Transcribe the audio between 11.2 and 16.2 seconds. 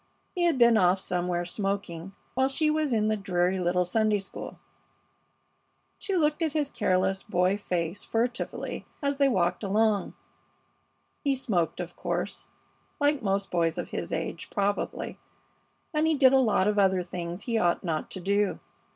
He smoked, of course, like most boys of his age, probably, and he